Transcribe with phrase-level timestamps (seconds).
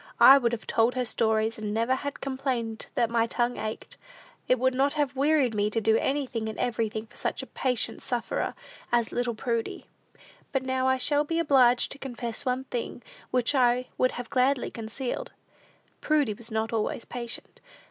[0.19, 3.97] I would have told her stories, and never have complained that my 'tongue ached.'
[4.47, 8.01] It would not have wearied me to do anything and everything for such a patient
[8.01, 8.55] sufferer
[8.91, 9.85] as little Prudy!"
[10.51, 14.71] But now I shall be obliged to confess one thing, which I would have gladly
[14.71, 15.33] concealed.
[16.01, 17.61] Prudy was not always patient.